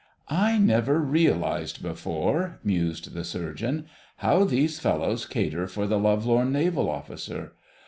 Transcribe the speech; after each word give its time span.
"I 0.33 0.57
never 0.57 0.99
realised 0.99 1.83
before," 1.83 2.57
mused 2.63 3.13
the 3.13 3.23
Surgeon, 3.23 3.85
"how 4.15 4.45
these 4.45 4.79
fellows 4.79 5.27
cater 5.27 5.67
for 5.67 5.85
the 5.85 5.99
love 5.99 6.25
lorn 6.25 6.51
Naval 6.51 6.89
Officer. 6.89 7.51